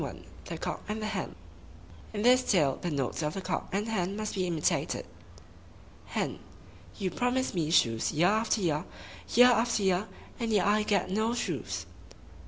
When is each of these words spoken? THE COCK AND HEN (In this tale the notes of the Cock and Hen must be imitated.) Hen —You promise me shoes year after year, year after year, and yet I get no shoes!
THE 0.45 0.57
COCK 0.57 0.81
AND 0.87 1.03
HEN 1.03 1.35
(In 2.11 2.23
this 2.23 2.41
tale 2.51 2.79
the 2.81 2.89
notes 2.89 3.21
of 3.21 3.35
the 3.35 3.41
Cock 3.41 3.69
and 3.71 3.87
Hen 3.87 4.17
must 4.17 4.33
be 4.33 4.47
imitated.) 4.47 5.05
Hen 6.07 6.39
—You 6.95 7.11
promise 7.11 7.53
me 7.53 7.69
shoes 7.69 8.11
year 8.11 8.25
after 8.29 8.61
year, 8.61 8.85
year 9.35 9.51
after 9.51 9.83
year, 9.83 10.07
and 10.39 10.51
yet 10.51 10.65
I 10.65 10.81
get 10.81 11.11
no 11.11 11.35
shoes! 11.35 11.85